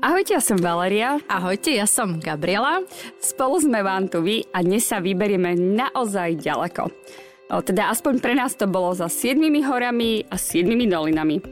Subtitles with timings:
[0.00, 1.20] Ahojte, ja som Valeria.
[1.28, 2.80] Ahojte, ja som Gabriela.
[3.20, 6.88] Spolu sme vám tu vy a dnes sa vyberieme naozaj ďaleko.
[7.52, 11.44] O, teda aspoň pre nás to bolo za siedmimi horami a siedmimi dolinami.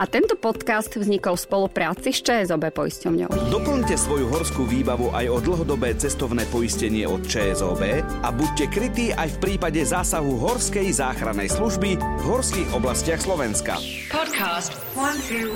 [0.00, 3.52] A tento podcast vznikol v spolupráci s ČSOB poisťovňou.
[3.52, 9.36] Doplňte svoju horskú výbavu aj o dlhodobé cestovné poistenie od ČSOB a buďte krytí aj
[9.36, 13.76] v prípade zásahu Horskej záchrannej služby v horských oblastiach Slovenska.
[14.08, 15.52] Podcast One, two,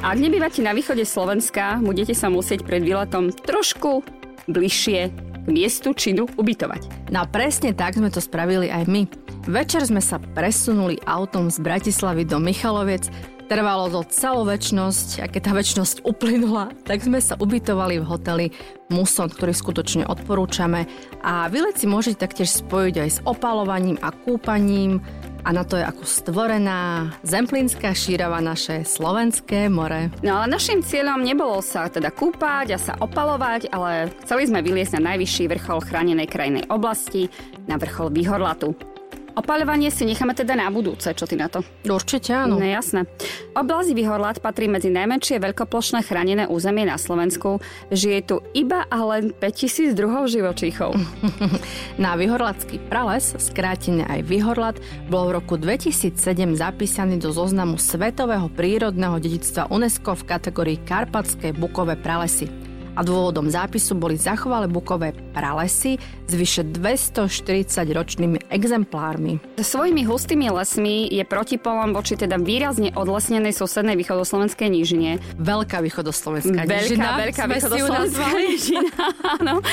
[0.00, 4.00] ak nebývate na východe Slovenska, budete sa musieť pred výletom trošku
[4.48, 5.00] bližšie
[5.40, 7.12] k miestu činu ubytovať.
[7.12, 9.02] No presne tak sme to spravili aj my.
[9.48, 13.08] Večer sme sa presunuli autom z Bratislavy do Michaloviec,
[13.50, 18.46] trvalo to celú väčnosť a keď tá väčnosť uplynula, tak sme sa ubytovali v hoteli
[18.94, 20.86] Muson, ktorý skutočne odporúčame
[21.26, 25.02] a výlet si môžete taktiež spojiť aj s opalovaním a kúpaním,
[25.44, 30.12] a na to je ako stvorená Zemplínska šírava naše slovenské more.
[30.20, 35.00] No ale našim cieľom nebolo sa teda kúpať a sa opalovať, ale chceli sme vyliesť
[35.00, 37.32] na najvyšší vrchol chránenej krajnej oblasti,
[37.68, 38.89] na vrchol Výhorlatu.
[39.38, 41.62] Opaľovanie si necháme teda na budúce, čo ty na to?
[41.86, 42.58] Určite áno.
[42.58, 43.06] No jasné.
[43.54, 47.62] Oblasť Vyhorlat patrí medzi najmenšie veľkoplošné chránené územie na Slovensku.
[47.94, 50.94] Žije tu iba a len 5000 druhov živočíchov.
[52.04, 56.16] na Vyhorlatský prales, skrátene aj Vyhorlat, bol v roku 2007
[56.58, 62.69] zapísaný do zoznamu Svetového prírodného dedictva UNESCO v kategórii Karpatské bukové pralesy
[63.00, 65.96] a dôvodom zápisu boli zachovalé bukové pralesy
[66.28, 67.64] s vyše 240
[67.96, 69.40] ročnými exemplármi.
[69.56, 75.10] Svojimi hustými lesmi je protipolom voči teda výrazne odlesnenej susednej východoslovenskej nížine.
[75.40, 77.16] Veľká východoslovenská nížina.
[77.16, 78.92] Veľká, veľká východoslovenská nížina.
[79.40, 79.64] Áno.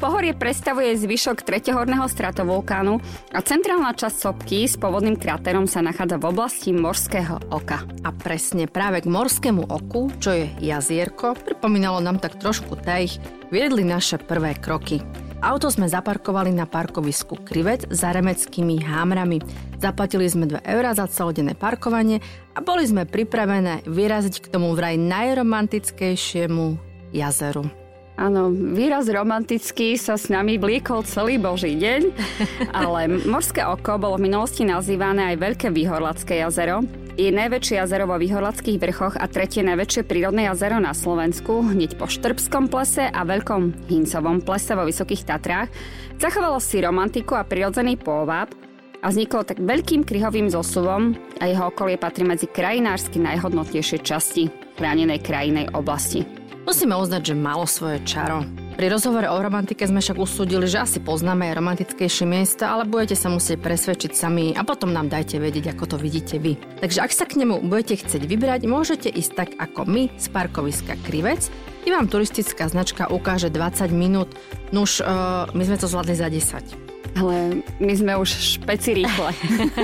[0.00, 2.96] Pohorie predstavuje zvyšok treťohorného stratovulkánu
[3.36, 7.84] a centrálna časť sopky s pôvodným kráterom sa nachádza v oblasti Morského oka.
[8.06, 13.82] A presne práve k Morskému oku, čo je jazierko, pripomínalo nám tak trošku Tejch viedli
[13.86, 15.02] naše prvé kroky.
[15.40, 19.40] Auto sme zaparkovali na parkovisku Krivec za remeckými hámrami.
[19.80, 22.20] Zaplatili sme 2 eurá za celodenné parkovanie
[22.52, 26.76] a boli sme pripravené vyraziť k tomu vraj najromantickejšiemu
[27.16, 27.79] jazeru.
[28.20, 32.12] Áno, výraz romantický sa s nami blíkol celý boží deň,
[32.84, 36.84] ale Morské oko bolo v minulosti nazývané aj Veľké Výhorlacké jazero.
[37.16, 42.12] Je najväčšie jazero vo Výhorlackých vrchoch a tretie najväčšie prírodné jazero na Slovensku, hneď po
[42.12, 45.72] Štrbskom plese a Veľkom Hincovom plese vo Vysokých Tatrách.
[46.20, 48.52] Zachovalo si romantiku a prirodzený pôvab
[49.00, 55.24] a vzniklo tak veľkým kryhovým zosuvom a jeho okolie patrí medzi krajinársky najhodnotnejšie časti chránenej
[55.24, 56.39] krajinej oblasti.
[56.68, 58.44] Musíme uznať, že malo svoje čaro.
[58.76, 63.12] Pri rozhovore o romantike sme však usúdili, že asi poznáme aj romantickejšie miesta, ale budete
[63.12, 66.56] sa musieť presvedčiť sami a potom nám dajte vedieť, ako to vidíte vy.
[66.80, 70.96] Takže ak sa k nemu budete chcieť vybrať, môžete ísť tak ako my z parkoviska
[71.04, 71.52] Krivec,
[71.84, 74.32] kde vám turistická značka ukáže 20 minút.
[74.72, 77.20] Nuž, uh, my sme to zvládli za 10.
[77.20, 79.32] Ale my sme už špeci rýchle.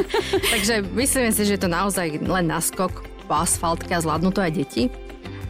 [0.56, 4.52] Takže myslíme si, že je to naozaj len naskok po asfaltke a zvládnu to aj
[4.54, 4.88] deti.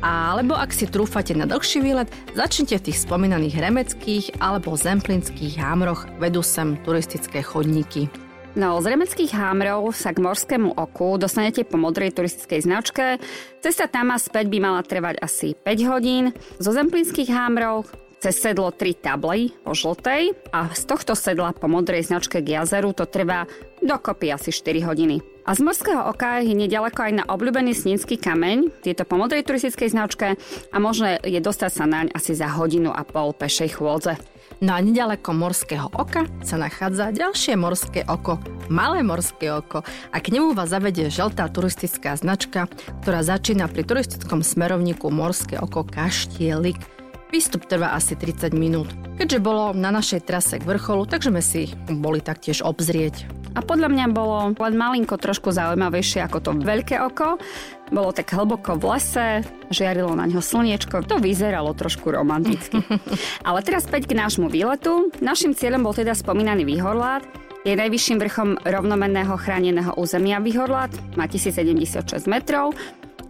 [0.04, 6.04] Alebo ak si trúfate na dlhší výlet, začnite v tých spomínaných remeckých alebo zemplinských hámroch,
[6.20, 8.12] vedú sem turistické chodníky.
[8.56, 13.20] No, z remeckých hámrov sa k morskému oku dostanete po modrej turistickej značke.
[13.60, 16.32] Cesta tam a späť by mala trvať asi 5 hodín.
[16.56, 17.84] Zo zemplínskych hámrov
[18.16, 22.96] cez sedlo 3 tably po žltej a z tohto sedla po modrej značke k jazeru
[22.96, 23.44] to trvá
[23.84, 25.35] dokopy asi 4 hodiny.
[25.46, 29.94] A z morského oka je nedaleko aj na obľúbený snínsky kameň, tieto po modrej turistickej
[29.94, 30.34] značke
[30.74, 34.18] a možné je dostať sa naň asi za hodinu a pol pešej chôdze.
[34.58, 40.34] No a nedaleko morského oka sa nachádza ďalšie morské oko, malé morské oko a k
[40.34, 42.66] nemu vás zavedie žltá turistická značka,
[43.06, 46.82] ktorá začína pri turistickom smerovníku Morské oko Kaštielik.
[47.30, 48.90] Výstup trvá asi 30 minút.
[49.14, 53.45] Keďže bolo na našej trase k vrcholu, takže sme si boli taktiež obzrieť.
[53.56, 57.40] A podľa mňa bolo len malinko trošku zaujímavejšie ako to veľké oko.
[57.88, 59.28] Bolo tak hlboko v lese,
[59.72, 62.84] žiarilo na ňo slniečko, to vyzeralo trošku romanticky.
[63.48, 65.08] Ale teraz späť k nášmu výletu.
[65.24, 67.24] Našim cieľom bol teda spomínaný Výhorlát,
[67.66, 72.76] je najvyšším vrchom rovnomenného chráneného územia Výhorlát, má 1076 metrov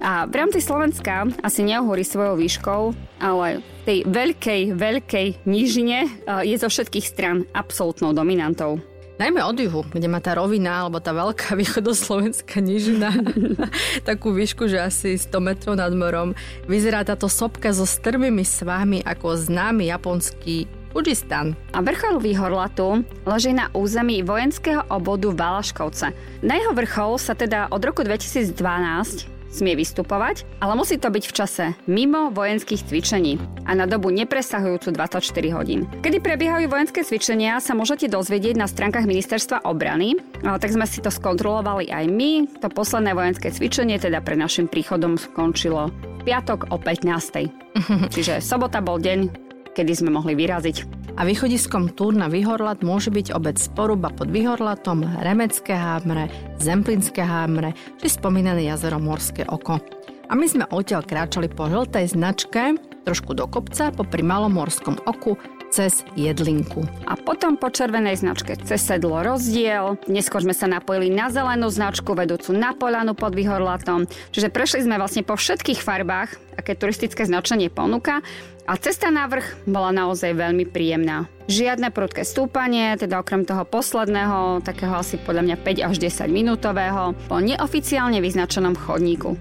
[0.01, 2.83] a v rámci Slovenska asi neohorí svojou výškou,
[3.23, 8.81] ale tej veľkej, veľkej nížine eh, je zo všetkých stran absolútnou dominantou.
[9.17, 13.17] Najmä od juhu, kde má tá rovina, alebo tá veľká východoslovenská nižina,
[14.09, 16.37] takú výšku, že asi 100 metrov nad morom,
[16.69, 21.53] vyzerá táto sopka so strmými svahmi ako známy japonský Fujistan.
[21.77, 26.13] A vrchol Výhorlatu leží na území vojenského obodu Valaškovce.
[26.41, 31.37] Na jeho vrchol sa teda od roku 2012 smie vystupovať, ale musí to byť v
[31.37, 35.85] čase mimo vojenských cvičení a na dobu nepresahujúcu 24 hodín.
[36.01, 41.03] Kedy prebiehajú vojenské cvičenia, sa môžete dozvedieť na stránkach ministerstva obrany, ale tak sme si
[41.03, 42.47] to skontrolovali aj my.
[42.63, 45.91] To posledné vojenské cvičenie teda pre našim príchodom skončilo
[46.27, 47.51] piatok o 15.
[48.15, 49.31] Čiže sobota bol deň,
[49.77, 50.96] kedy sme mohli vyraziť.
[51.17, 56.29] A východiskom túr na Vyhorlat môže byť obec Poruba pod Vyhorlatom, Remecké hámre,
[56.61, 59.81] Zemplinské hámre či spomínané jazero Morské oko.
[60.29, 62.77] A my sme odtiaľ kráčali po žltej značke,
[63.09, 65.41] trošku do kopca, po pri Malomorskom oku,
[65.77, 66.89] cez jedlinku.
[67.05, 70.01] A potom po červenej značke cez sedlo rozdiel.
[70.09, 74.09] Neskôr sme sa napojili na zelenú značku vedúcu na Polanu pod Vyhorlatom.
[74.33, 78.25] Čiže prešli sme vlastne po všetkých farbách, aké turistické značenie ponúka
[78.65, 81.29] a cesta na vrch bola naozaj veľmi príjemná.
[81.47, 87.13] Žiadne prudké stúpanie, teda okrem toho posledného, takého asi podľa mňa 5 až 10 minútového,
[87.29, 89.37] po neoficiálne vyznačenom chodníku.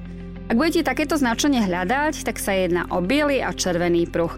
[0.46, 4.36] Ak budete takéto značenie hľadať, tak sa jedná o biely a červený pruh.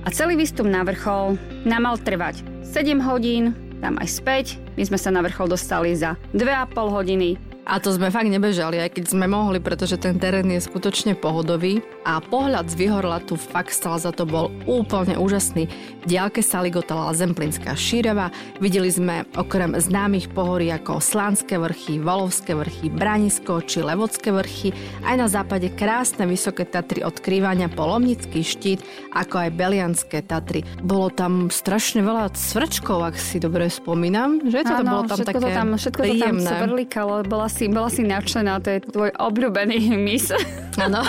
[0.00, 1.36] A celý výstup na vrchol
[1.68, 3.52] nám mal trvať 7 hodín,
[3.84, 4.46] tam aj späť.
[4.80, 8.96] My sme sa na vrchol dostali za 2,5 hodiny a to sme fakt nebežali, aj
[8.96, 14.00] keď sme mohli, pretože ten terén je skutočne pohodový a pohľad z Vyhorlatu fakt stal
[14.00, 15.68] za to bol úplne úžasný.
[16.00, 22.56] V diálke sa ligotala Zemplinská šíreva, videli sme okrem známych pohorí ako Slánske vrchy, Volovské
[22.56, 24.72] vrchy, Branisko či Levodské vrchy,
[25.04, 28.80] aj na západe krásne vysoké Tatry od Krývania po Lomnický štít,
[29.12, 30.64] ako aj Belianské Tatry.
[30.80, 35.28] Bolo tam strašne veľa svrčkov, ak si dobre spomínam, že to, Áno, bolo tam všetko
[35.28, 36.48] také to tam, všetko príjemné.
[36.48, 40.30] to tam bola si, bola si nadšená, to je tvoj obľúbený mis.
[40.78, 41.02] Áno.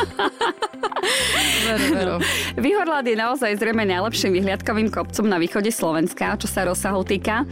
[1.69, 2.15] veru, veru.
[2.57, 7.45] Vyhorlad je naozaj zrejme najlepším vyhliadkovým kopcom na východe Slovenska, čo sa rozsahu týka.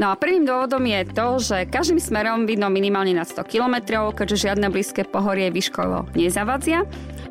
[0.00, 3.76] No a prvým dôvodom je to, že každým smerom vidno minimálne na 100 km,
[4.16, 6.88] keďže žiadne blízke pohorie výškovo nezavadzia.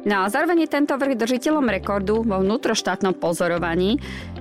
[0.07, 3.99] No a zároveň je tento vrch držiteľom rekordu vo vnútroštátnom pozorovaní.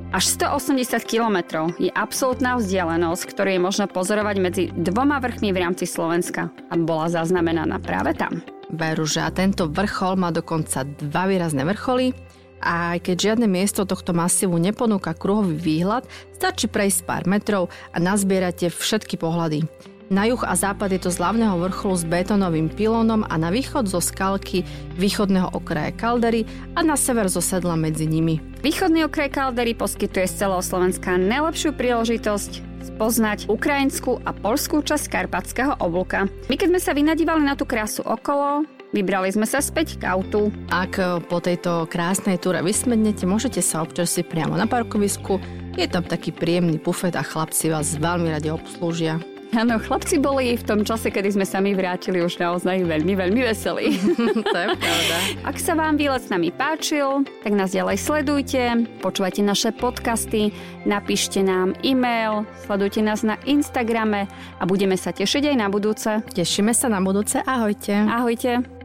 [0.08, 5.84] Až 180 km je absolútna vzdialenosť, ktorú je možno pozorovať medzi dvoma vrchmi v rámci
[5.84, 8.40] Slovenska a bola zaznamenaná práve tam.
[8.72, 12.16] Veru, že a tento vrchol má dokonca dva výrazné vrcholy,
[12.58, 18.00] a aj keď žiadne miesto tohto masívu neponúka kruhový výhľad, stačí prejsť pár metrov a
[18.00, 19.68] nazbierate všetky pohľady.
[20.08, 23.92] Na juh a západ je to z hlavného vrcholu s betónovým pilónom a na východ
[23.92, 24.64] zo skalky
[24.96, 28.40] východného okraja kaldery a na sever zo sedla medzi nimi.
[28.64, 32.52] Východný okraj kaldery poskytuje z celého Slovenska najlepšiu príležitosť
[32.88, 36.24] spoznať ukrajinskú a polskú časť karpatského oblúka.
[36.48, 40.48] My keď sme sa vynadívali na tú krásu okolo, Vybrali sme sa späť k autu.
[40.72, 40.96] Ak
[41.28, 45.36] po tejto krásnej túre vysmednete, môžete sa občerstviť priamo na parkovisku.
[45.76, 49.20] Je tam taký príjemný bufet a chlapci vás veľmi radi obslúžia.
[49.56, 53.40] Áno, chlapci boli v tom čase, kedy sme sa my vrátili už naozaj veľmi, veľmi
[53.48, 53.96] veselí.
[54.52, 55.16] to je pravda.
[55.48, 60.52] Ak sa vám výlet s nami páčil, tak nás ďalej sledujte, počúvajte naše podcasty,
[60.84, 64.28] napíšte nám e-mail, sledujte nás na Instagrame
[64.60, 66.10] a budeme sa tešiť aj na budúce.
[66.36, 68.04] Tešíme sa na budúce, ahojte.
[68.04, 68.77] Ahojte.